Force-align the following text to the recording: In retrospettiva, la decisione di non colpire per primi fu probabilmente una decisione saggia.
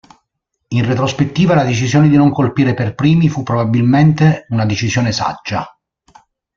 In 0.69 0.83
retrospettiva, 0.83 1.53
la 1.53 1.63
decisione 1.63 2.09
di 2.09 2.15
non 2.15 2.31
colpire 2.31 2.73
per 2.73 2.95
primi 2.95 3.29
fu 3.29 3.43
probabilmente 3.43 4.47
una 4.49 4.65
decisione 4.65 5.11
saggia. 5.11 5.77